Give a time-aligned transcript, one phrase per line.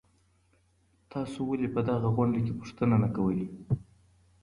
[1.11, 3.41] تاسو ولي په دغه غونډې کي پوښتنه نه کوئ؟